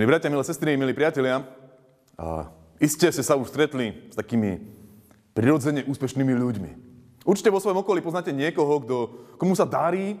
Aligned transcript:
Milí 0.00 0.16
bratia, 0.16 0.32
milé 0.32 0.40
sestry, 0.48 0.80
milí 0.80 0.96
priatelia, 0.96 1.44
a 2.16 2.48
iste 2.80 3.04
ste 3.12 3.20
sa 3.20 3.36
už 3.36 3.52
stretli 3.52 4.08
s 4.08 4.16
takými 4.16 4.56
prirodzene 5.36 5.84
úspešnými 5.84 6.40
ľuďmi. 6.40 6.70
Určite 7.28 7.52
vo 7.52 7.60
svojom 7.60 7.84
okolí 7.84 8.00
poznáte 8.00 8.32
niekoho, 8.32 8.80
kto, 8.80 8.96
komu 9.36 9.52
sa 9.52 9.68
darí, 9.68 10.16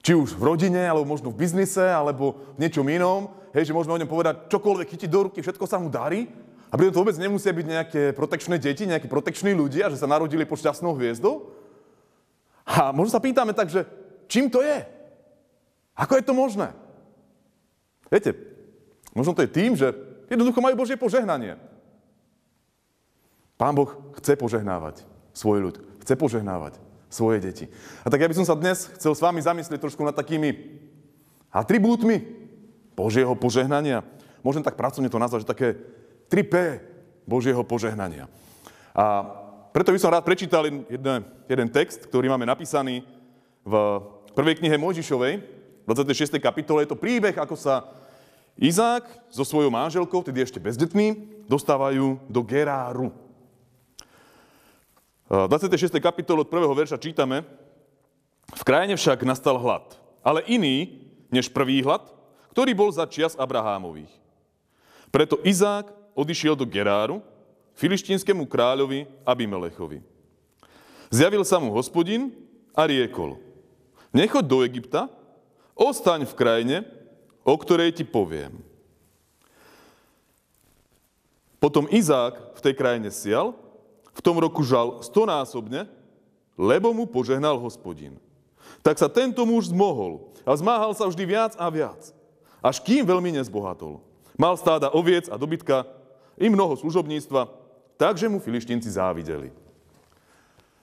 či 0.00 0.16
už 0.16 0.40
v 0.40 0.48
rodine, 0.48 0.88
alebo 0.88 1.04
možno 1.04 1.28
v 1.28 1.44
biznise, 1.44 1.84
alebo 1.84 2.56
v 2.56 2.64
niečom 2.64 2.88
inom. 2.88 3.36
Hej, 3.52 3.68
že 3.68 3.76
môžeme 3.76 3.92
o 3.92 4.00
ňom 4.00 4.08
povedať, 4.08 4.48
čokoľvek 4.48 4.88
chytiť 4.88 5.12
do 5.12 5.28
ruky, 5.28 5.44
všetko 5.44 5.68
sa 5.68 5.76
mu 5.76 5.92
darí. 5.92 6.32
A 6.72 6.80
pritom 6.80 6.96
to 6.96 7.00
vôbec 7.04 7.20
nemusia 7.20 7.52
byť 7.52 7.66
nejaké 7.68 8.02
protekčné 8.16 8.56
deti, 8.56 8.88
nejakí 8.88 9.12
protekční 9.12 9.52
ľudia, 9.52 9.92
že 9.92 10.00
sa 10.00 10.08
narodili 10.08 10.48
pod 10.48 10.56
šťastnou 10.56 10.96
hviezdou. 10.96 11.52
A 12.64 12.96
možno 12.96 13.12
sa 13.12 13.20
pýtame 13.20 13.52
tak, 13.52 13.68
že 13.68 13.84
čím 14.24 14.48
to 14.48 14.64
je? 14.64 14.88
Ako 16.00 16.16
je 16.16 16.24
to 16.24 16.32
možné? 16.32 16.72
Viete, 18.08 18.55
Možno 19.16 19.32
to 19.32 19.40
je 19.40 19.48
tým, 19.48 19.72
že 19.72 19.96
jednoducho 20.28 20.60
majú 20.60 20.76
Božie 20.76 21.00
požehnanie. 21.00 21.56
Pán 23.56 23.72
Boh 23.72 23.88
chce 24.20 24.36
požehnávať 24.36 25.08
svoj 25.32 25.64
ľud, 25.64 25.76
chce 26.04 26.12
požehnávať 26.20 26.76
svoje 27.08 27.40
deti. 27.40 27.64
A 28.04 28.12
tak 28.12 28.20
ja 28.20 28.28
by 28.28 28.36
som 28.36 28.44
sa 28.44 28.52
dnes 28.52 28.92
chcel 29.00 29.16
s 29.16 29.24
vami 29.24 29.40
zamyslieť 29.40 29.80
trošku 29.80 30.04
nad 30.04 30.12
takými 30.12 30.52
atribútmi 31.48 32.20
Božieho 32.92 33.32
požehnania. 33.32 34.04
Môžem 34.44 34.60
tak 34.60 34.76
pracovne 34.76 35.08
to 35.08 35.16
nazvať, 35.16 35.48
že 35.48 35.52
také 35.56 35.68
3P 36.28 36.84
Božieho 37.24 37.64
požehnania. 37.64 38.28
A 38.92 39.24
preto 39.72 39.92
by 39.92 39.98
som 40.00 40.12
rád 40.12 40.28
prečítal 40.28 40.68
jeden, 40.68 41.24
jeden 41.48 41.68
text, 41.72 42.04
ktorý 42.04 42.28
máme 42.28 42.44
napísaný 42.44 43.00
v 43.64 43.72
prvej 44.36 44.60
knihe 44.60 44.76
Mojžišovej, 44.76 45.40
26. 45.88 46.36
kapitole. 46.36 46.84
Je 46.84 46.92
to 46.92 47.00
príbeh, 47.00 47.36
ako 47.36 47.56
sa 47.56 47.88
Izák 48.56 49.04
so 49.28 49.44
svojou 49.44 49.68
manželkou, 49.68 50.24
tedy 50.24 50.40
ešte 50.40 50.56
bezdetný, 50.56 51.28
dostávajú 51.44 52.16
do 52.24 52.40
Geráru. 52.40 53.12
V 55.28 55.50
26. 55.50 55.92
kapitole 56.00 56.40
od 56.40 56.48
prvého 56.48 56.72
verša 56.72 56.96
čítame, 56.96 57.44
v 58.46 58.62
krajine 58.62 58.94
však 58.96 59.26
nastal 59.26 59.58
hlad, 59.58 59.98
ale 60.22 60.46
iný 60.46 61.04
než 61.28 61.50
prvý 61.50 61.82
hlad, 61.82 62.06
ktorý 62.54 62.72
bol 62.72 62.88
za 62.94 63.04
čias 63.04 63.36
Abrahámových. 63.36 64.08
Preto 65.12 65.36
Izák 65.44 65.92
odišiel 66.16 66.56
do 66.56 66.64
Geráru, 66.64 67.20
filištínskému 67.76 68.48
kráľovi 68.48 69.04
Abimelechovi. 69.28 70.00
Zjavil 71.12 71.44
sa 71.44 71.60
mu 71.60 71.76
hospodin 71.76 72.32
a 72.72 72.88
riekol, 72.88 73.36
nechoď 74.16 74.44
do 74.48 74.58
Egypta, 74.64 75.12
ostaň 75.76 76.24
v 76.24 76.34
krajine, 76.38 76.76
o 77.46 77.54
ktorej 77.54 77.94
ti 77.94 78.02
poviem. 78.02 78.58
Potom 81.62 81.86
Izák 81.86 82.58
v 82.58 82.60
tej 82.60 82.74
krajine 82.74 83.14
sial, 83.14 83.54
v 84.10 84.20
tom 84.20 84.42
roku 84.42 84.66
žal 84.66 84.98
stonásobne, 85.00 85.86
lebo 86.58 86.90
mu 86.90 87.06
požehnal 87.06 87.56
hospodin. 87.62 88.18
Tak 88.82 88.98
sa 88.98 89.06
tento 89.06 89.46
muž 89.46 89.70
zmohol 89.70 90.34
a 90.42 90.52
zmáhal 90.58 90.90
sa 90.98 91.06
vždy 91.06 91.24
viac 91.24 91.52
a 91.54 91.70
viac, 91.70 92.10
až 92.58 92.76
kým 92.82 93.06
veľmi 93.06 93.38
nezbohatol. 93.38 94.02
Mal 94.34 94.58
stáda 94.58 94.92
oviec 94.92 95.30
a 95.30 95.38
dobytka 95.38 95.86
i 96.36 96.50
mnoho 96.50 96.76
služobníctva, 96.76 97.48
takže 97.96 98.28
mu 98.28 98.42
filištinci 98.42 98.90
závideli. 98.90 99.54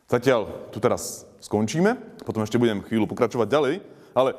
Zatiaľ 0.09 0.70
tu 0.73 0.77
teraz 0.77 1.26
skončíme, 1.42 2.21
potom 2.23 2.42
ešte 2.45 2.61
budem 2.61 2.82
chvíľu 2.86 3.10
pokračovať 3.10 3.48
ďalej, 3.49 3.76
ale 4.14 4.37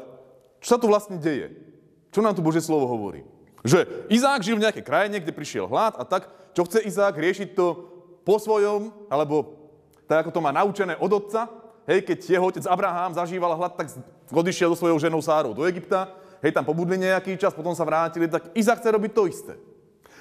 čo 0.63 0.75
sa 0.75 0.79
tu 0.81 0.87
vlastne 0.87 1.19
deje? 1.21 1.74
Čo 2.15 2.23
nám 2.23 2.39
tu 2.39 2.47
Božie 2.47 2.63
slovo 2.63 2.87
hovorí? 2.87 3.27
Že 3.67 4.07
Izák 4.07 4.47
žil 4.47 4.55
v 4.55 4.71
nejakej 4.71 4.87
krajine, 4.87 5.19
kde 5.19 5.35
prišiel 5.35 5.67
hlad 5.67 5.99
a 5.99 6.07
tak, 6.07 6.31
čo 6.55 6.63
chce 6.63 6.87
Izák 6.87 7.19
riešiť 7.19 7.59
to 7.59 7.91
po 8.23 8.39
svojom, 8.39 8.95
alebo 9.11 9.59
tak 10.07 10.23
ako 10.23 10.31
to 10.31 10.45
má 10.45 10.55
naučené 10.55 10.95
od 10.95 11.11
otca, 11.11 11.51
hej, 11.91 12.07
keď 12.07 12.19
jeho 12.39 12.47
otec 12.47 12.65
Abraham 12.71 13.19
zažíval 13.19 13.59
hlad, 13.59 13.75
tak 13.75 13.91
odišiel 14.31 14.71
so 14.73 14.87
svojou 14.87 15.03
ženou 15.03 15.19
Sárou 15.19 15.59
do 15.59 15.67
Egypta, 15.67 16.15
hej, 16.39 16.55
tam 16.55 16.63
pobudli 16.63 17.03
nejaký 17.03 17.35
čas, 17.35 17.51
potom 17.51 17.75
sa 17.75 17.83
vrátili, 17.83 18.31
tak 18.31 18.55
Izák 18.55 18.79
chce 18.79 18.95
robiť 18.95 19.11
to 19.11 19.23
isté. 19.27 19.55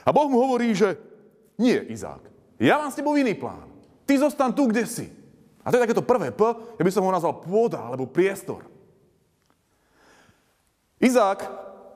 A 0.02 0.10
Boh 0.10 0.26
mu 0.26 0.42
hovorí, 0.42 0.74
že 0.74 0.98
nie, 1.62 1.78
Izák, 1.94 2.26
ja 2.58 2.82
mám 2.82 2.90
s 2.90 2.98
tebou 2.98 3.14
iný 3.14 3.38
plán. 3.38 3.70
Ty 4.10 4.18
zostan 4.18 4.50
tu, 4.52 4.66
kde 4.66 4.84
si. 4.90 5.08
A 5.64 5.72
to 5.72 5.78
je 5.78 5.86
takéto 5.86 6.04
prvé 6.04 6.34
P, 6.34 6.42
ja 6.50 6.84
by 6.84 6.92
som 6.92 7.06
ho 7.06 7.12
nazval 7.14 7.40
pôda 7.40 7.86
alebo 7.86 8.10
priestor. 8.10 8.68
Izák 11.00 11.44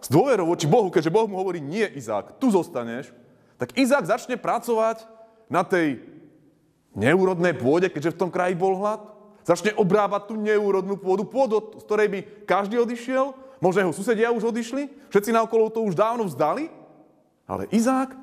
s 0.08 0.10
dôverou 0.10 0.48
voči 0.48 0.64
Bohu, 0.64 0.88
keďže 0.88 1.12
Boh 1.12 1.28
mu 1.28 1.36
hovorí, 1.36 1.60
nie 1.60 1.84
Izák, 1.84 2.40
tu 2.40 2.48
zostaneš, 2.48 3.12
tak 3.60 3.76
Izák 3.76 4.08
začne 4.08 4.40
pracovať 4.40 5.04
na 5.52 5.68
tej 5.68 6.00
neúrodnej 6.96 7.52
pôde, 7.52 7.92
keďže 7.92 8.16
v 8.16 8.20
tom 8.24 8.32
kraji 8.32 8.56
bol 8.56 8.80
hlad. 8.80 9.04
Začne 9.44 9.76
obrábať 9.76 10.32
tú 10.32 10.40
neúrodnú 10.40 10.96
pôdu, 10.96 11.28
pôdu, 11.28 11.60
z 11.76 11.84
ktorej 11.84 12.08
by 12.08 12.20
každý 12.48 12.80
odišiel, 12.80 13.36
možno 13.60 13.84
jeho 13.84 13.96
susedia 13.96 14.32
už 14.32 14.48
odišli, 14.56 15.12
všetci 15.12 15.36
na 15.36 15.44
okolo 15.44 15.68
to 15.68 15.84
už 15.84 16.00
dávno 16.00 16.24
vzdali, 16.24 16.72
ale 17.44 17.68
Izák 17.76 18.16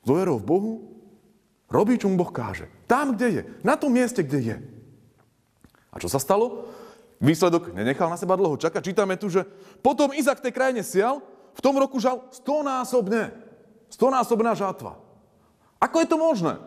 s 0.00 0.06
dôverou 0.08 0.40
v 0.40 0.48
Bohu 0.48 0.72
robí, 1.68 2.00
čo 2.00 2.08
mu 2.08 2.16
Boh 2.16 2.32
káže. 2.32 2.72
Tam, 2.88 3.12
kde 3.12 3.28
je. 3.28 3.42
Na 3.60 3.76
tom 3.76 3.92
mieste, 3.92 4.24
kde 4.24 4.40
je. 4.40 4.56
A 5.92 6.00
čo 6.00 6.08
sa 6.08 6.16
stalo? 6.16 6.72
Výsledok 7.22 7.70
nenechal 7.70 8.10
na 8.10 8.18
seba 8.18 8.34
dlho 8.34 8.58
čakať. 8.58 8.82
Čítame 8.82 9.14
tu, 9.14 9.30
že 9.30 9.46
potom 9.78 10.10
Izak 10.10 10.42
tej 10.42 10.50
krajine 10.50 10.82
sial, 10.82 11.22
v 11.54 11.60
tom 11.62 11.78
roku 11.78 12.02
žal 12.02 12.26
stonásobne. 12.34 13.30
Stonásobná 13.86 14.58
žátva. 14.58 14.98
Ako 15.78 16.02
je 16.02 16.08
to 16.10 16.18
možné? 16.18 16.58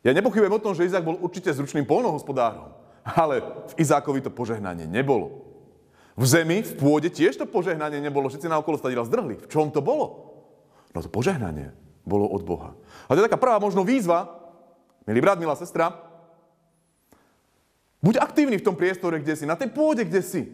Ja 0.00 0.16
nepochybujem 0.16 0.56
o 0.56 0.62
tom, 0.62 0.72
že 0.72 0.88
Izak 0.88 1.04
bol 1.04 1.20
určite 1.20 1.52
zručným 1.52 1.84
polnohospodárom, 1.84 2.72
ale 3.04 3.44
v 3.44 3.84
Izákovi 3.84 4.24
to 4.24 4.32
požehnanie 4.32 4.88
nebolo. 4.88 5.44
V 6.16 6.24
zemi, 6.24 6.64
v 6.64 6.72
pôde 6.80 7.12
tiež 7.12 7.36
to 7.36 7.44
požehnanie 7.44 8.00
nebolo. 8.00 8.32
Všetci 8.32 8.48
na 8.48 8.58
okolo 8.58 8.80
stadila 8.80 9.04
zdrhli. 9.04 9.36
V 9.36 9.50
čom 9.52 9.68
to 9.68 9.84
bolo? 9.84 10.32
No 10.96 11.04
to 11.04 11.12
požehnanie 11.12 11.76
bolo 12.08 12.24
od 12.24 12.40
Boha. 12.40 12.72
A 13.04 13.12
to 13.12 13.20
je 13.20 13.28
taká 13.28 13.36
prvá 13.36 13.60
možno 13.60 13.84
výzva, 13.84 14.32
milý 15.04 15.20
brat, 15.20 15.36
milá 15.36 15.52
sestra, 15.54 16.07
Buď 17.98 18.22
aktívny 18.22 18.62
v 18.62 18.66
tom 18.66 18.78
priestore, 18.78 19.18
kde 19.18 19.34
si, 19.34 19.44
na 19.46 19.58
tej 19.58 19.74
pôde, 19.74 20.06
kde 20.06 20.22
si. 20.22 20.46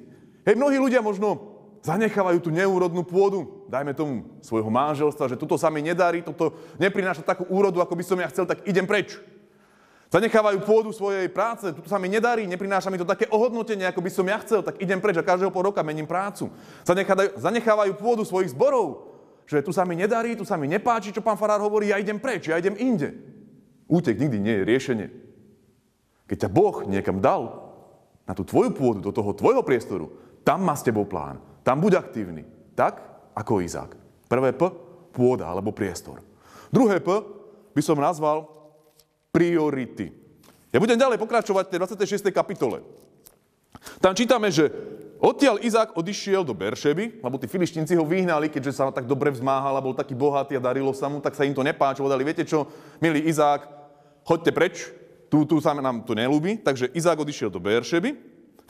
Hej, 0.49 0.57
mnohí 0.57 0.81
ľudia 0.81 1.05
možno 1.05 1.55
zanechávajú 1.85 2.41
tú 2.41 2.49
neúrodnú 2.49 3.05
pôdu, 3.05 3.69
dajme 3.69 3.93
tomu 3.93 4.41
svojho 4.41 4.73
manželstva, 4.73 5.29
že 5.29 5.37
toto 5.37 5.61
sa 5.61 5.69
mi 5.69 5.85
nedarí, 5.85 6.25
toto 6.25 6.57
neprináša 6.81 7.21
takú 7.21 7.45
úrodu, 7.53 7.85
ako 7.85 7.93
by 7.93 8.05
som 8.05 8.17
ja 8.17 8.29
chcel, 8.33 8.49
tak 8.49 8.65
idem 8.65 8.89
preč. 8.89 9.21
Zanechávajú 10.09 10.65
pôdu 10.65 10.97
svojej 10.97 11.29
práce, 11.29 11.69
toto 11.77 11.85
sa 11.91 12.01
mi 12.01 12.09
nedarí, 12.09 12.49
neprináša 12.49 12.89
mi 12.89 12.97
to 12.97 13.05
také 13.05 13.29
ohodnotenie, 13.29 13.85
ako 13.85 14.01
by 14.01 14.11
som 14.15 14.25
ja 14.25 14.41
chcel, 14.41 14.65
tak 14.65 14.81
idem 14.81 14.97
preč 14.97 15.21
a 15.21 15.27
každého 15.27 15.53
pol 15.53 15.69
roka 15.69 15.85
mením 15.85 16.09
prácu. 16.09 16.49
Zanechávajú, 16.89 17.37
zanechávajú 17.37 17.93
pôdu 18.01 18.25
svojich 18.25 18.57
zborov, 18.57 19.13
že 19.45 19.61
tu 19.61 19.77
sa 19.77 19.85
mi 19.85 19.93
nedarí, 19.93 20.33
tu 20.33 20.49
sa 20.49 20.57
mi 20.57 20.65
nepáči, 20.65 21.13
čo 21.13 21.21
pán 21.21 21.37
farár 21.37 21.61
hovorí, 21.61 21.93
ja 21.93 22.01
idem 22.01 22.17
preč, 22.17 22.49
ja 22.49 22.57
idem 22.57 22.81
inde. 22.81 23.13
Útek 23.85 24.17
nikdy 24.17 24.41
nie 24.41 24.55
je 24.57 24.65
riešenie. 24.65 25.07
Keď 26.25 26.49
ťa 26.49 26.51
Boh 26.51 26.89
niekam 26.89 27.21
dal, 27.21 27.65
na 28.25 28.33
tú 28.33 28.45
tvoju 28.45 28.73
pôdu, 28.73 29.05
do 29.05 29.13
toho 29.13 29.37
tvojho 29.37 29.61
priestoru, 29.61 30.09
tam 30.45 30.65
má 30.65 30.73
s 30.73 30.85
tebou 30.85 31.05
plán. 31.05 31.41
Tam 31.61 31.81
buď 31.81 32.01
aktívny. 32.01 32.45
Tak, 32.73 33.01
ako 33.37 33.61
Izák. 33.61 33.97
Prvé 34.29 34.57
P, 34.57 34.69
pôda 35.13 35.49
alebo 35.49 35.73
priestor. 35.73 36.25
Druhé 36.73 37.01
P 37.01 37.09
by 37.77 37.83
som 37.85 38.01
nazval 38.01 38.49
priority. 39.31 40.11
Ja 40.73 40.83
budem 40.83 40.99
ďalej 40.99 41.23
pokračovať 41.23 41.69
v 41.69 41.71
tej 41.71 41.81
26. 42.03 42.35
kapitole. 42.35 42.83
Tam 44.01 44.17
čítame, 44.17 44.49
že 44.49 44.73
odtiaľ 45.21 45.61
Izák 45.63 45.95
odišiel 45.95 46.43
do 46.43 46.57
Beršeby, 46.57 47.21
lebo 47.21 47.37
tí 47.39 47.47
filištinci 47.47 47.95
ho 47.95 48.05
vyhnali, 48.09 48.49
keďže 48.49 48.81
sa 48.81 48.91
tak 48.91 49.07
dobre 49.07 49.31
vzmáhal 49.31 49.77
a 49.77 49.85
bol 49.85 49.95
taký 49.95 50.17
bohatý 50.17 50.57
a 50.57 50.65
darilo 50.65 50.91
sa 50.97 51.07
mu, 51.07 51.21
tak 51.21 51.37
sa 51.37 51.47
im 51.47 51.55
to 51.55 51.63
nepáčilo. 51.63 52.11
Dali, 52.11 52.27
viete 52.27 52.43
čo, 52.43 52.67
milý 52.99 53.23
Izák, 53.29 53.69
choďte 54.27 54.51
preč, 54.51 54.75
tu, 55.35 55.43
tu 55.43 55.57
sa 55.59 55.75
nám 55.75 56.07
to 56.07 56.15
nelúbi, 56.15 56.55
takže 56.55 56.95
Izák 56.95 57.19
odišiel 57.19 57.51
do 57.51 57.59
Beršeby. 57.59 58.15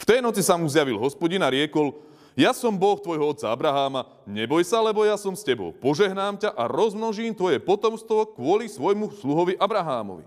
V 0.00 0.04
tej 0.08 0.24
noci 0.24 0.40
sa 0.40 0.56
mu 0.56 0.64
zjavil 0.64 0.96
hospodin 0.96 1.44
a 1.44 1.52
riekol, 1.52 1.92
ja 2.34 2.50
som 2.56 2.74
Boh 2.74 2.96
tvojho 2.98 3.30
otca 3.30 3.52
Abraháma, 3.52 4.08
neboj 4.26 4.64
sa, 4.66 4.82
lebo 4.82 5.06
ja 5.06 5.14
som 5.14 5.36
s 5.36 5.46
tebou. 5.46 5.70
Požehnám 5.70 6.40
ťa 6.40 6.50
a 6.56 6.66
rozmnožím 6.66 7.36
tvoje 7.36 7.62
potomstvo 7.62 8.34
kvôli 8.34 8.66
svojmu 8.66 9.12
sluhovi 9.20 9.54
Abrahámovi. 9.54 10.26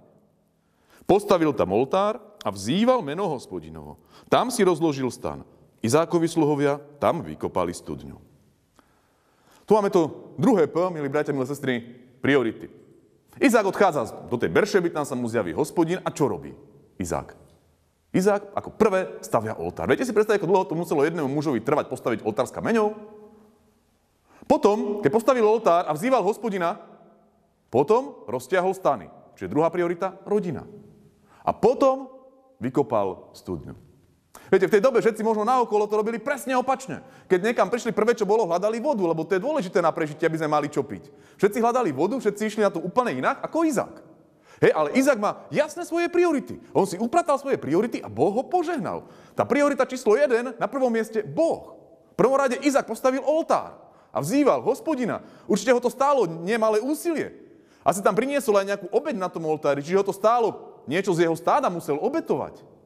Postavil 1.04 1.52
tam 1.52 1.76
oltár 1.76 2.22
a 2.46 2.54
vzýval 2.54 3.04
meno 3.04 3.28
hospodinovo. 3.28 4.00
Tam 4.32 4.54
si 4.54 4.64
rozložil 4.64 5.10
stan. 5.12 5.44
Izákovi 5.84 6.30
sluhovia 6.32 6.80
tam 7.02 7.26
vykopali 7.26 7.76
studňu. 7.76 8.22
Tu 9.68 9.72
máme 9.76 9.92
to 9.92 10.32
druhé 10.40 10.64
P, 10.70 10.80
milí 10.96 11.12
bratia, 11.12 11.36
milé 11.36 11.44
sestry, 11.44 11.84
priority. 12.24 12.72
Izák 13.38 13.66
odchádza 13.70 14.30
do 14.30 14.38
tej 14.38 14.50
Beršeby, 14.50 14.90
tam 14.90 15.06
sa 15.06 15.14
mu 15.14 15.30
zjaví 15.30 15.54
hospodin 15.54 16.02
a 16.02 16.10
čo 16.10 16.26
robí 16.26 16.54
Izák? 16.98 17.38
Izák 18.14 18.58
ako 18.58 18.70
prvé 18.74 19.22
stavia 19.22 19.54
oltár. 19.54 19.86
Viete 19.86 20.08
si 20.08 20.16
predstaviť, 20.16 20.42
ako 20.42 20.50
dlho 20.50 20.70
to 20.70 20.80
muselo 20.80 21.06
jednému 21.06 21.30
mužovi 21.30 21.62
trvať 21.62 21.92
postaviť 21.92 22.20
oltár 22.26 22.50
s 22.50 22.56
kameňou? 22.56 22.98
Potom, 24.48 25.04
keď 25.04 25.12
postavil 25.12 25.44
oltár 25.44 25.86
a 25.86 25.92
vzýval 25.94 26.24
hospodina, 26.24 26.80
potom 27.68 28.24
roztiahol 28.26 28.72
stany. 28.72 29.12
Čiže 29.36 29.52
druhá 29.52 29.68
priorita, 29.70 30.18
rodina. 30.24 30.64
A 31.44 31.52
potom 31.52 32.10
vykopal 32.58 33.36
studňu. 33.36 33.87
Viete, 34.48 34.72
v 34.72 34.74
tej 34.80 34.82
dobe 34.84 35.04
všetci 35.04 35.28
možno 35.28 35.44
naokolo 35.44 35.92
to 35.92 36.00
robili 36.00 36.24
presne 36.24 36.56
opačne. 36.56 37.04
Keď 37.28 37.52
niekam 37.52 37.68
prišli, 37.68 37.92
prvé, 37.92 38.16
čo 38.16 38.24
bolo, 38.24 38.48
hľadali 38.48 38.80
vodu, 38.80 39.04
lebo 39.04 39.28
to 39.28 39.36
je 39.36 39.44
dôležité 39.44 39.84
na 39.84 39.92
prežitie, 39.92 40.24
aby 40.24 40.40
sme 40.40 40.48
mali 40.48 40.72
čo 40.72 40.88
piť. 40.88 41.12
Všetci 41.36 41.60
hľadali 41.60 41.92
vodu, 41.92 42.16
všetci 42.16 42.48
išli 42.48 42.62
na 42.64 42.72
to 42.72 42.80
úplne 42.80 43.12
inak 43.12 43.44
ako 43.44 43.68
Izak. 43.68 44.00
Hej, 44.64 44.72
ale 44.72 44.96
Izak 44.96 45.20
má 45.20 45.44
jasné 45.52 45.84
svoje 45.84 46.08
priority. 46.08 46.58
On 46.72 46.88
si 46.88 46.96
upratal 46.96 47.36
svoje 47.38 47.60
priority 47.60 48.00
a 48.00 48.08
Boh 48.08 48.32
ho 48.32 48.44
požehnal. 48.48 49.06
Tá 49.36 49.44
priorita 49.44 49.84
číslo 49.84 50.16
jeden, 50.16 50.56
na 50.56 50.68
prvom 50.72 50.90
mieste 50.90 51.22
Boh. 51.22 51.76
V 52.14 52.16
prvom 52.16 52.40
rade 52.40 52.58
Izak 52.64 52.88
postavil 52.88 53.22
oltár 53.22 53.76
a 54.16 54.24
vzýval 54.24 54.64
hospodina. 54.64 55.22
Určite 55.46 55.76
ho 55.76 55.84
to 55.84 55.92
stálo 55.92 56.26
nemalé 56.26 56.80
úsilie. 56.80 57.36
Asi 57.84 58.00
tam 58.00 58.16
priniesol 58.16 58.64
aj 58.64 58.68
nejakú 58.74 58.88
obeď 58.96 59.16
na 59.20 59.30
tom 59.30 59.46
oltári, 59.46 59.84
čiže 59.84 60.00
ho 60.00 60.08
to 60.08 60.16
stálo 60.16 60.80
niečo 60.88 61.12
z 61.12 61.28
jeho 61.28 61.36
stáda 61.36 61.68
musel 61.68 62.00
obetovať. 62.00 62.77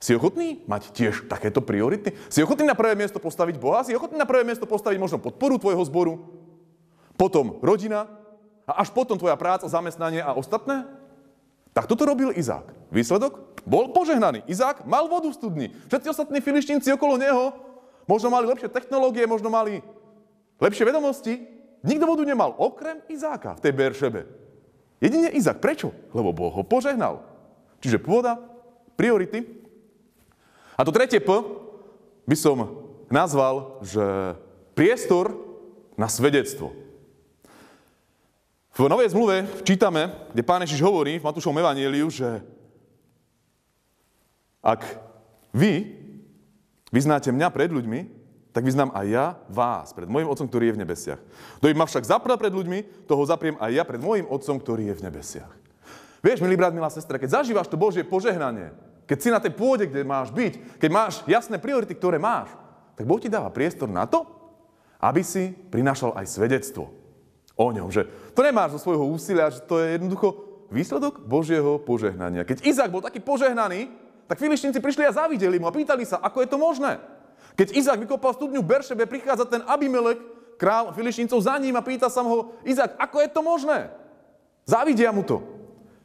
Si 0.00 0.16
ochotný 0.16 0.64
mať 0.64 0.96
tiež 0.96 1.28
takéto 1.28 1.60
priority? 1.60 2.16
Si 2.32 2.40
ochotný 2.40 2.64
na 2.64 2.72
prvé 2.72 2.96
miesto 2.96 3.20
postaviť 3.20 3.60
Boha? 3.60 3.84
Si 3.84 3.92
ochotný 3.92 4.16
na 4.16 4.24
prvé 4.24 4.48
miesto 4.48 4.64
postaviť 4.64 4.96
možno 4.96 5.20
podporu 5.20 5.60
tvojho 5.60 5.84
zboru? 5.84 6.24
Potom 7.20 7.60
rodina? 7.60 8.08
A 8.64 8.80
až 8.80 8.88
potom 8.96 9.20
tvoja 9.20 9.36
práca, 9.36 9.68
zamestnanie 9.68 10.24
a 10.24 10.32
ostatné? 10.32 10.88
Tak 11.76 11.84
toto 11.84 12.08
robil 12.08 12.32
Izák. 12.32 12.64
Výsledok? 12.88 13.60
Bol 13.68 13.92
požehnaný. 13.92 14.40
Izák 14.48 14.88
mal 14.88 15.04
vodu 15.04 15.28
v 15.28 15.36
studni. 15.36 15.66
Všetci 15.92 16.08
ostatní 16.16 16.40
filištínci 16.40 16.96
okolo 16.96 17.20
neho 17.20 17.52
možno 18.08 18.32
mali 18.32 18.48
lepšie 18.48 18.72
technológie, 18.72 19.28
možno 19.28 19.52
mali 19.52 19.84
lepšie 20.64 20.88
vedomosti. 20.88 21.44
Nikto 21.84 22.08
vodu 22.08 22.24
nemal, 22.24 22.56
okrem 22.56 23.04
Izáka 23.12 23.52
v 23.60 23.62
tej 23.68 23.72
Beršebe. 23.76 24.20
Jedine 24.96 25.28
Izák. 25.28 25.60
Prečo? 25.60 25.92
Lebo 26.16 26.32
Boh 26.32 26.56
ho 26.56 26.64
požehnal. 26.64 27.20
Čiže 27.84 28.00
pôda, 28.00 28.40
priority 28.96 29.59
a 30.80 30.84
to 30.88 30.96
tretie 30.96 31.20
P 31.20 31.28
by 32.24 32.36
som 32.40 32.72
nazval, 33.12 33.84
že 33.84 34.00
priestor 34.72 35.36
na 36.00 36.08
svedectvo. 36.08 36.72
V 38.72 38.88
Novej 38.88 39.12
zmluve 39.12 39.44
čítame, 39.60 40.08
kde 40.32 40.40
Pán 40.40 40.64
Ježiš 40.64 40.80
hovorí 40.80 41.20
v 41.20 41.26
Matúšovom 41.28 41.60
evaníliu, 41.60 42.08
že 42.08 42.40
ak 44.64 44.80
vy 45.52 46.00
vyznáte 46.88 47.28
mňa 47.28 47.52
pred 47.52 47.68
ľuďmi, 47.68 48.00
tak 48.56 48.64
vyznám 48.64 48.88
aj 48.96 49.06
ja 49.06 49.26
vás 49.52 49.92
pred 49.92 50.08
môjim 50.08 50.32
Otcom, 50.32 50.48
ktorý 50.48 50.72
je 50.72 50.76
v 50.80 50.82
nebesiach. 50.82 51.20
Kto 51.60 51.76
ma 51.76 51.84
však 51.84 52.08
zapra 52.08 52.40
pred 52.40 52.56
ľuďmi, 52.56 53.04
toho 53.04 53.20
zapriem 53.28 53.60
aj 53.60 53.70
ja 53.76 53.84
pred 53.84 54.00
môjim 54.00 54.24
Otcom, 54.32 54.56
ktorý 54.56 54.88
je 54.90 54.96
v 54.96 55.04
nebesiach. 55.04 55.52
Vieš, 56.24 56.40
milý 56.40 56.56
brat, 56.56 56.72
milá 56.72 56.88
sestra, 56.88 57.20
keď 57.20 57.40
zažívaš 57.40 57.68
to 57.68 57.76
Božie 57.76 58.00
požehnanie, 58.00 58.72
keď 59.10 59.18
si 59.18 59.34
na 59.34 59.42
tej 59.42 59.50
pôde, 59.58 59.90
kde 59.90 60.06
máš 60.06 60.30
byť, 60.30 60.78
keď 60.78 60.90
máš 60.94 61.26
jasné 61.26 61.58
priority, 61.58 61.98
ktoré 61.98 62.22
máš, 62.22 62.54
tak 62.94 63.10
Boh 63.10 63.18
ti 63.18 63.26
dáva 63.26 63.50
priestor 63.50 63.90
na 63.90 64.06
to, 64.06 64.22
aby 65.02 65.26
si 65.26 65.50
prinášal 65.50 66.14
aj 66.14 66.30
svedectvo 66.30 66.94
o 67.58 67.66
ňom. 67.74 67.90
Že 67.90 68.06
to 68.30 68.40
nemáš 68.46 68.78
zo 68.78 68.86
svojho 68.86 69.10
úsilia, 69.10 69.50
že 69.50 69.66
to 69.66 69.82
je 69.82 69.98
jednoducho 69.98 70.28
výsledok 70.70 71.26
Božieho 71.26 71.82
požehnania. 71.82 72.46
Keď 72.46 72.62
Izák 72.62 72.94
bol 72.94 73.02
taký 73.02 73.18
požehnaný, 73.18 73.90
tak 74.30 74.38
filištinci 74.38 74.78
prišli 74.78 75.02
a 75.02 75.16
závideli 75.26 75.58
mu 75.58 75.66
a 75.66 75.74
pýtali 75.74 76.06
sa, 76.06 76.22
ako 76.22 76.46
je 76.46 76.48
to 76.54 76.58
možné. 76.62 77.02
Keď 77.58 77.74
Izák 77.74 77.98
vykopal 78.06 78.38
studňu 78.38 78.62
Beršebe, 78.62 79.10
prichádza 79.10 79.42
ten 79.50 79.66
Abimelek, 79.66 80.22
král 80.54 80.94
filištíncov 80.94 81.42
za 81.42 81.58
ním 81.58 81.74
a 81.74 81.82
pýta 81.82 82.06
sa 82.06 82.22
ho, 82.22 82.54
Izák, 82.62 82.94
ako 82.94 83.16
je 83.26 83.28
to 83.34 83.40
možné? 83.42 83.90
Závidia 84.62 85.10
mu 85.10 85.26
to. 85.26 85.42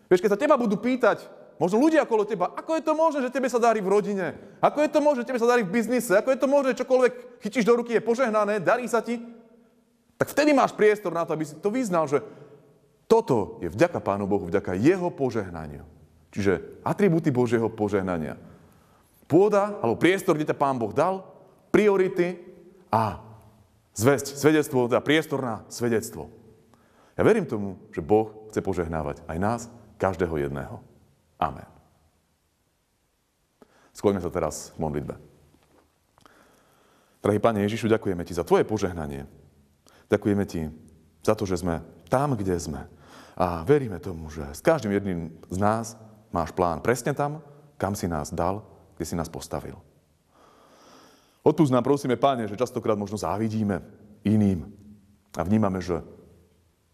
Vieš, 0.09 0.25
keď 0.25 0.31
sa 0.33 0.41
teba 0.41 0.57
budú 0.57 0.81
pýtať, 0.81 1.44
Možno 1.55 1.79
ľudia 1.79 2.03
okolo 2.03 2.27
teba, 2.27 2.51
ako 2.51 2.75
je 2.75 2.83
to 2.83 2.93
možné, 2.93 3.19
že 3.23 3.31
tebe 3.31 3.47
sa 3.47 3.63
darí 3.63 3.79
v 3.79 3.87
rodine? 3.87 4.35
Ako 4.59 4.83
je 4.83 4.91
to 4.91 4.99
možné, 4.99 5.23
že 5.23 5.29
tebe 5.31 5.39
sa 5.39 5.47
darí 5.47 5.63
v 5.63 5.71
biznise? 5.71 6.11
Ako 6.11 6.35
je 6.35 6.39
to 6.39 6.51
možné, 6.51 6.75
že 6.75 6.83
čokoľvek 6.83 7.13
chytíš 7.39 7.63
do 7.63 7.79
ruky 7.79 7.95
je 7.95 8.03
požehnané, 8.03 8.59
darí 8.59 8.83
sa 8.91 8.99
ti? 8.99 9.23
Tak 10.19 10.31
vtedy 10.35 10.51
máš 10.51 10.75
priestor 10.75 11.15
na 11.15 11.23
to, 11.23 11.31
aby 11.31 11.47
si 11.47 11.55
to 11.55 11.71
vyznal, 11.71 12.11
že 12.11 12.19
toto 13.07 13.61
je 13.63 13.71
vďaka 13.71 14.03
Pánu 14.03 14.27
Bohu, 14.27 14.51
vďaka 14.51 14.75
Jeho 14.75 15.07
požehnaniu. 15.13 15.87
Čiže 16.35 16.83
atribúty 16.83 17.31
Božieho 17.31 17.71
požehnania. 17.71 18.35
Pôda, 19.25 19.79
alebo 19.79 19.95
priestor, 19.95 20.35
kde 20.35 20.51
ťa 20.51 20.59
Pán 20.59 20.75
Boh 20.75 20.91
dal, 20.91 21.23
priority 21.71 22.35
a 22.91 23.23
zväzť, 23.95 24.35
svedectvo, 24.35 24.91
teda 24.91 24.99
priestor 24.99 25.39
na 25.39 25.55
svedectvo. 25.71 26.27
Ja 27.15 27.23
verím 27.23 27.47
tomu, 27.47 27.79
že 27.95 28.03
Boh 28.03 28.51
chce 28.51 28.59
požehnávať 28.59 29.23
aj 29.31 29.37
nás, 29.39 29.61
každého 29.95 30.35
jedného. 30.35 30.83
Amen. 31.39 31.67
Skloňme 33.95 34.19
sa 34.19 34.31
teraz 34.31 34.75
v 34.75 34.83
modlitbe. 34.83 35.15
Drahý 37.23 37.39
Pane 37.39 37.63
Ježišu, 37.65 37.89
ďakujeme 37.89 38.21
Ti 38.27 38.37
za 38.37 38.45
Tvoje 38.45 38.67
požehnanie. 38.67 39.25
Ďakujeme 40.11 40.43
Ti 40.45 40.61
za 41.25 41.33
to, 41.33 41.47
že 41.47 41.63
sme 41.63 41.81
tam, 42.11 42.37
kde 42.37 42.53
sme. 42.59 42.85
A 43.35 43.65
veríme 43.65 43.97
tomu, 43.97 44.29
že 44.29 44.45
s 44.53 44.61
každým 44.61 44.93
jedným 44.93 45.33
z 45.49 45.57
nás 45.57 45.97
máš 46.29 46.53
plán 46.53 46.79
presne 46.85 47.17
tam, 47.17 47.41
kam 47.75 47.97
si 47.97 48.07
nás 48.07 48.31
dal, 48.31 48.63
kde 48.95 49.05
si 49.09 49.15
nás 49.17 49.27
postavil. 49.27 49.79
Odpúsť 51.41 51.73
nám, 51.73 51.83
prosíme, 51.83 52.19
Pane, 52.19 52.45
že 52.45 52.59
častokrát 52.59 52.97
možno 52.99 53.17
závidíme 53.17 53.81
iným 54.21 54.69
a 55.33 55.41
vnímame, 55.43 55.81
že 55.81 56.01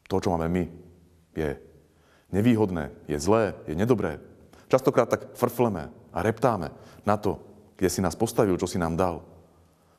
to, 0.07 0.19
čo 0.19 0.33
máme 0.33 0.47
my, 0.51 0.63
je 1.35 1.55
nevýhodné, 2.31 2.91
je 3.07 3.17
zlé, 3.19 3.55
je 3.67 3.75
nedobré, 3.75 4.19
Častokrát 4.71 5.11
tak 5.11 5.35
frfleme 5.35 5.91
a 6.15 6.17
reptáme 6.23 6.71
na 7.03 7.19
to, 7.19 7.43
kde 7.75 7.91
si 7.91 7.99
nás 7.99 8.15
postavil, 8.15 8.55
čo 8.55 8.71
si 8.71 8.79
nám 8.79 8.95
dal. 8.95 9.19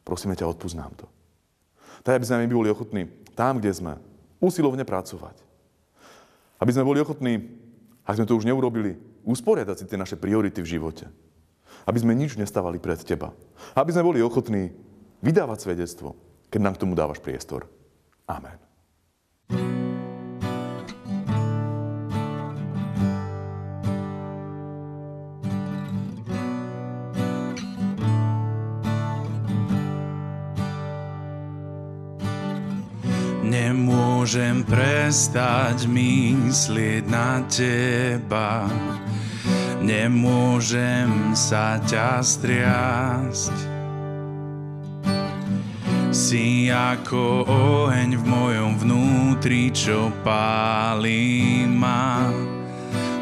Prosíme 0.00 0.32
ťa, 0.32 0.48
odpúsť 0.48 0.80
nám 0.80 0.96
to. 0.96 1.06
Tak, 2.00 2.16
aby 2.16 2.24
sme 2.24 2.48
my 2.48 2.56
boli 2.56 2.72
ochotní 2.72 3.12
tam, 3.36 3.60
kde 3.60 3.69
sme, 3.76 3.92
úsilovne 4.40 4.88
pracovať. 4.88 5.36
Aby 6.56 6.72
sme 6.72 6.88
boli 6.88 7.05
ochotní, 7.05 7.52
ak 8.08 8.17
sme 8.17 8.24
to 8.24 8.38
už 8.41 8.48
neurobili, 8.48 8.96
usporiadať 9.29 9.76
si 9.76 9.88
tie 9.93 10.00
naše 10.00 10.17
priority 10.17 10.64
v 10.64 10.72
živote. 10.79 11.06
Aby 11.84 12.00
sme 12.00 12.17
nič 12.17 12.41
nestávali 12.41 12.81
pred 12.81 12.98
teba. 13.05 13.36
Aby 13.76 13.93
sme 13.93 14.08
boli 14.08 14.24
ochotní 14.24 14.72
vydávať 15.20 15.69
svedectvo, 15.69 16.17
keď 16.48 16.60
nám 16.64 16.74
k 16.81 16.82
tomu 16.82 16.96
dávaš 16.96 17.20
priestor. 17.20 17.69
Amen. 18.24 18.71
Nemôžem 34.32 34.65
prestať 34.65 35.84
myslieť 35.93 37.05
na 37.05 37.44
teba, 37.53 38.65
nemôžem 39.84 41.36
sa 41.36 41.77
ťa 41.77 42.24
striasť. 42.24 43.53
Si 46.17 46.72
ako 46.72 47.44
oheň 47.44 48.17
v 48.17 48.24
mojom 48.24 48.72
vnútri, 48.81 49.69
čo 49.69 50.08
pálí 50.24 51.69
ma, 51.69 52.32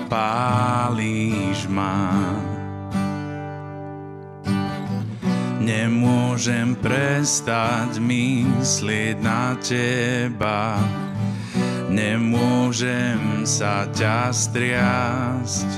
pálíš 0.06 1.66
ma. 1.66 2.49
Nemôžem 5.60 6.72
prestať 6.80 8.00
myslieť 8.00 9.20
na 9.20 9.52
teba, 9.60 10.80
nemôžem 11.92 13.44
sa 13.44 13.84
ťa 13.92 14.32
striasť. 14.32 15.68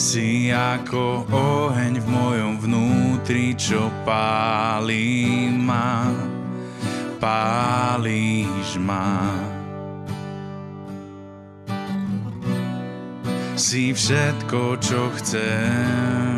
Si 0.00 0.48
ako 0.48 1.28
oheň 1.28 2.00
v 2.00 2.06
mojom 2.08 2.52
vnútri, 2.56 3.52
čo 3.52 3.92
pálí 4.08 5.52
ma, 5.52 6.08
pálíš 7.20 8.80
ma. 8.80 9.28
Si 13.56 13.92
všetko, 13.92 14.60
čo 14.84 15.08
chcem, 15.16 16.35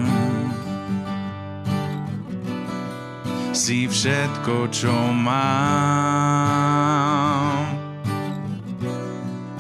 si 3.59 3.91
všetko, 3.91 4.71
čo 4.71 4.95
mám. 5.11 6.39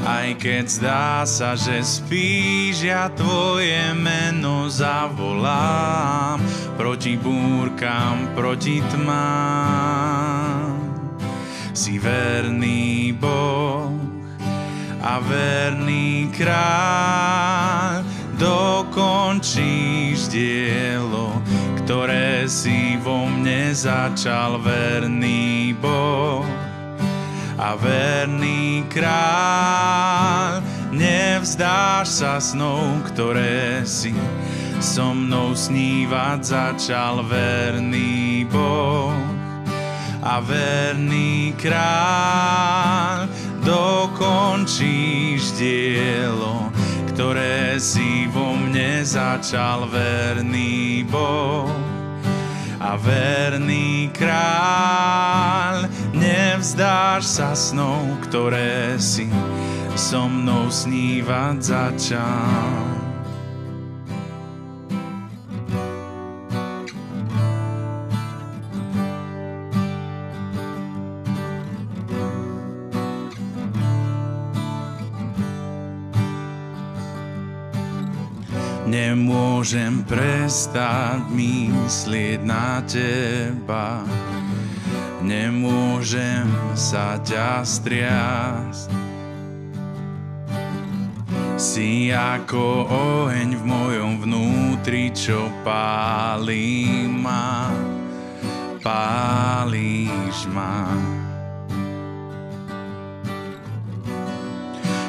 Aj 0.07 0.31
keď 0.39 0.65
zdá 0.71 1.27
sa, 1.27 1.59
že 1.59 1.83
spíš, 1.83 2.87
ja 2.87 3.11
tvoje 3.11 3.91
meno 3.99 4.71
zavolám 4.71 6.39
proti 6.79 7.19
búrkam, 7.19 8.31
proti 8.39 8.79
tmám. 8.87 10.79
Si 11.75 11.99
verný 11.99 13.11
Boh 13.19 13.91
a 15.03 15.19
verný 15.19 16.31
kráľ, 16.39 18.07
dokončíš 18.39 20.31
dielo, 20.31 21.28
ktoré 21.89 22.45
si 22.45 23.01
vo 23.01 23.25
mne 23.25 23.73
začal 23.73 24.61
verný 24.61 25.73
Boh 25.73 26.45
a 27.57 27.81
verný 27.81 28.85
kráľ. 28.93 30.61
Nevzdáš 30.93 32.21
sa 32.21 32.45
snou, 32.45 33.01
ktoré 33.09 33.89
si 33.89 34.13
so 34.85 35.17
mnou 35.17 35.57
snívať 35.57 36.45
začal 36.45 37.25
verný 37.25 38.45
Boh 38.53 39.17
a 40.21 40.45
verný 40.45 41.57
kráľ. 41.57 43.33
Dokončíš 43.65 45.57
dielo, 45.57 46.69
ktoré 47.17 47.81
si 47.81 48.29
vo 48.29 48.53
mne 48.61 49.09
začal 49.09 49.89
verný 49.89 51.01
Boh 51.09 51.78
a 52.89 52.97
verný 52.97 54.09
kráľ. 54.17 55.93
Nevzdáš 56.17 57.29
sa 57.29 57.53
snou, 57.53 58.17
ktoré 58.25 58.97
si 58.97 59.29
so 59.93 60.25
mnou 60.25 60.73
snívať 60.73 61.57
začal. 61.61 62.98
Nemôžem 78.89 80.01
prestať 80.09 81.21
myslieť 81.29 82.41
na 82.41 82.81
teba, 82.89 84.01
nemôžem 85.21 86.49
sa 86.73 87.21
ťa 87.21 87.69
striasť. 87.69 88.89
Si 91.61 92.09
ako 92.09 92.89
oheň 92.89 93.61
v 93.61 93.65
mojom 93.69 94.13
vnútri, 94.25 95.13
čo 95.13 95.53
pálí 95.61 97.05
ma, 97.13 97.69
pálíš 98.81 100.49
ma. 100.49 100.89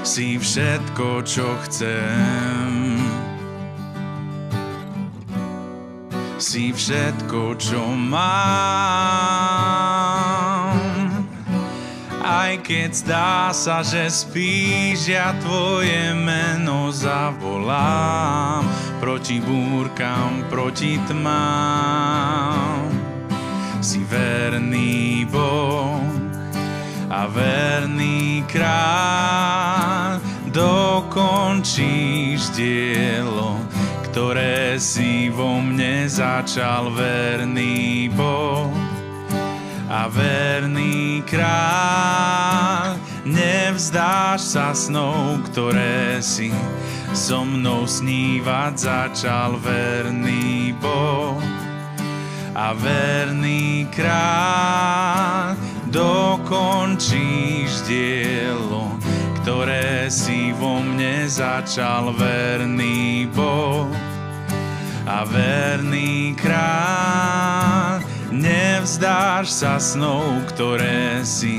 Si 0.03 0.35
všetko, 0.35 1.23
čo 1.23 1.47
chcem, 1.63 2.68
si 6.39 6.71
všetko, 6.71 7.59
čo 7.59 7.83
mám. 7.83 8.39
Aj 12.23 12.55
keď 12.63 12.89
zdá 12.95 13.51
sa, 13.51 13.83
že 13.83 14.07
spíš, 14.07 15.11
ja 15.11 15.35
tvoje 15.43 16.15
meno 16.15 16.95
zavolám 16.95 18.63
proti 18.99 19.39
búrkam, 19.43 20.47
proti 20.47 20.95
tmám. 21.07 22.87
Si 23.79 24.03
verný 24.03 25.23
Boh 25.27 26.03
a 27.07 27.27
verný 27.31 28.43
kráľ, 28.47 30.19
dokončíš 30.51 32.51
dielo, 32.55 33.59
ktoré 34.19 34.75
si 34.75 35.31
vo 35.31 35.63
mne 35.63 36.03
začal 36.11 36.91
verný 36.91 38.11
Boh 38.11 38.67
a 39.87 40.11
verný 40.11 41.23
kráľ. 41.23 42.99
Nevzdáš 43.23 44.43
sa 44.43 44.75
snou, 44.75 45.39
ktoré 45.47 46.19
si 46.19 46.51
so 47.15 47.47
mnou 47.47 47.87
snívať 47.87 48.91
začal 48.91 49.55
verný 49.55 50.75
Boh 50.83 51.39
a 52.59 52.75
verný 52.75 53.87
kráľ. 53.87 55.55
Dokončíš 55.87 57.87
dielo, 57.87 58.99
ktoré 59.39 60.11
si 60.11 60.51
vo 60.59 60.83
mne 60.83 61.23
začal 61.23 62.11
verný 62.19 63.23
Boh 63.31 64.08
a 65.09 65.25
verný 65.25 66.37
kráľ. 66.37 68.05
Nevzdáš 68.29 69.49
sa 69.49 69.81
snou, 69.81 70.37
ktoré 70.53 71.25
si 71.25 71.57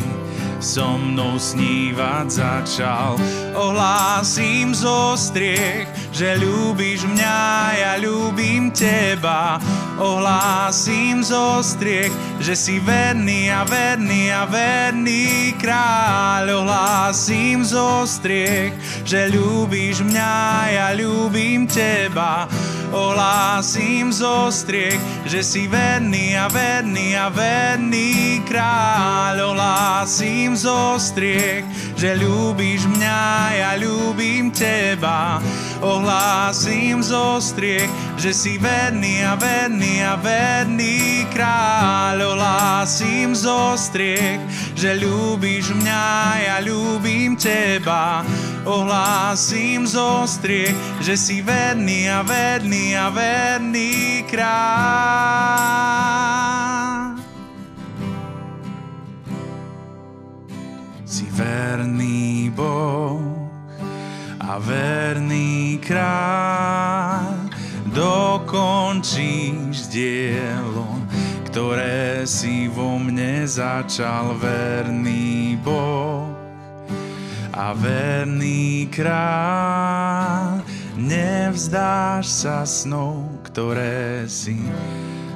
so 0.62 0.94
mnou 0.94 1.34
snívať 1.34 2.26
začal. 2.30 3.18
Ohlásim 3.56 4.70
zo 4.70 5.18
striech, 5.18 5.88
že 6.14 6.38
ľúbiš 6.38 7.08
mňa, 7.10 7.40
ja 7.74 7.94
ľúbim 7.98 8.70
teba. 8.70 9.58
Ohlásim 9.98 11.24
zo 11.24 11.64
striech, 11.64 12.12
že 12.38 12.54
si 12.54 12.76
verný 12.78 13.50
a 13.50 13.64
verný 13.66 14.30
a 14.30 14.44
verný 14.46 15.56
kráľ. 15.58 16.62
Ohlásim 16.62 17.66
zo 17.66 18.04
striech, 18.06 18.76
že 19.02 19.32
ľúbiš 19.32 20.06
mňa, 20.06 20.32
ja 20.70 20.88
ľúbim 20.94 21.66
teba. 21.66 22.46
Ohlásim 22.90 24.10
zo 24.10 24.50
striech, 24.50 24.98
že 25.22 25.46
si 25.46 25.70
verný 25.70 26.34
a 26.34 26.50
verný 26.50 27.14
a 27.14 27.30
verný 27.30 28.42
kráľ. 28.50 29.54
Ohlásim 29.54 30.58
zo 30.58 30.98
striech, 30.98 31.62
že 31.94 32.18
ľúbiš 32.18 32.90
mňa, 32.90 33.22
ja 33.54 33.72
ľúbim 33.78 34.50
teba. 34.50 35.38
Ohlásim 35.78 36.98
zo 36.98 37.38
striech, 37.38 37.88
že 38.18 38.34
si 38.34 38.58
verný 38.58 39.22
a 39.22 39.38
verný 39.38 40.02
a 40.02 40.18
verný 40.18 41.30
kráľ. 41.30 42.34
Ohlásim 42.34 43.38
zo 43.38 43.78
striech, 43.78 44.42
že 44.74 44.98
ľúbiš 44.98 45.78
mňa, 45.78 46.06
ja 46.42 46.56
ľúbim 46.58 47.38
teba. 47.38 48.26
Ohlásim 48.68 49.88
zo 49.88 50.28
striech, 50.28 50.76
že 51.00 51.16
si 51.16 51.40
verný 51.40 52.12
a 52.12 52.20
verný 52.20 52.92
a 52.92 53.08
verný 53.08 54.20
kráľ. 54.28 54.60
Si 61.08 61.24
verný 61.32 62.52
Boh 62.52 63.48
a 64.44 64.60
verný 64.60 65.80
kráľ, 65.80 67.48
dokončíš 67.96 69.88
dielo, 69.88 70.84
ktoré 71.48 72.28
si 72.28 72.68
vo 72.68 73.00
mne 73.00 73.48
začal 73.48 74.36
verný 74.36 75.56
Boh 75.64 76.19
a 77.60 77.76
verný 77.76 78.88
kráľ. 78.88 80.64
Nevzdáš 80.96 82.24
sa 82.24 82.64
snou, 82.64 83.28
ktoré 83.44 84.24
si 84.24 84.56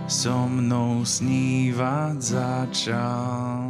so 0.08 0.48
mnou 0.48 1.04
snívať 1.04 2.16
začal. 2.16 3.68